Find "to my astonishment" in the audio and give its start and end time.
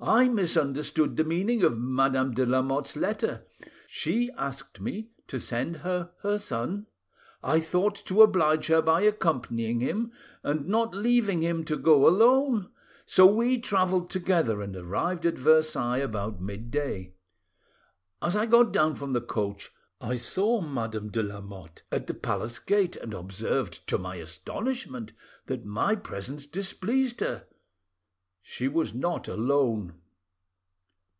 23.88-25.10